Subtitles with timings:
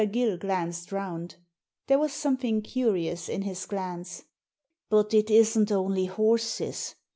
[0.11, 1.35] Gill glanced round
[1.85, 4.23] There was something curious in his glance.
[4.91, 6.95] ''But it isn't only horses.